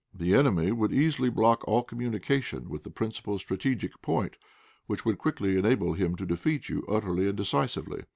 The 0.15 0.33
enemy 0.33 0.71
would 0.71 0.91
easily 0.91 1.29
block 1.29 1.63
all 1.67 1.83
communication 1.83 2.69
with 2.69 2.83
the 2.83 2.89
principal 2.89 3.37
strategic 3.37 4.01
point, 4.01 4.35
which 4.87 5.05
would 5.05 5.19
quickly 5.19 5.59
enable 5.59 5.93
him 5.93 6.15
to 6.15 6.25
defeat 6.25 6.69
you 6.69 6.83
utterly 6.89 7.27
and 7.29 7.37
decisively. 7.37 8.01